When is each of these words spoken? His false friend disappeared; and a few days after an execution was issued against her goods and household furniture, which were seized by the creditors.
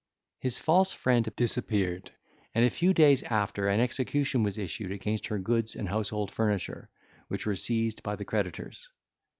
His 0.39 0.57
false 0.57 0.93
friend 0.93 1.31
disappeared; 1.35 2.11
and 2.55 2.65
a 2.65 2.71
few 2.71 2.91
days 2.91 3.21
after 3.21 3.67
an 3.69 3.79
execution 3.79 4.41
was 4.41 4.57
issued 4.57 4.91
against 4.91 5.27
her 5.27 5.37
goods 5.37 5.75
and 5.75 5.87
household 5.87 6.31
furniture, 6.31 6.89
which 7.27 7.45
were 7.45 7.55
seized 7.55 8.01
by 8.01 8.15
the 8.15 8.25
creditors. 8.25 8.89